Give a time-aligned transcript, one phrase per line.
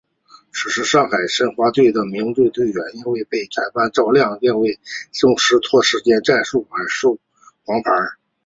[0.51, 4.79] 此时上海申花队的多名队员因为被主裁判赵亮认为利
[5.21, 7.19] 用拖延时间的战术而领受
[7.65, 7.91] 黄牌。